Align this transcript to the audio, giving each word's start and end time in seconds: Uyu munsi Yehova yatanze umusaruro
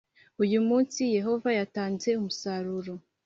Uyu 0.43 0.59
munsi 0.67 0.99
Yehova 1.17 1.49
yatanze 1.59 2.09
umusaruro 2.19 2.93